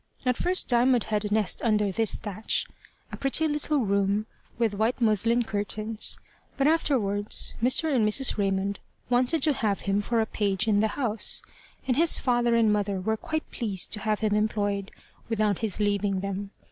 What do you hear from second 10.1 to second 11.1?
a page in the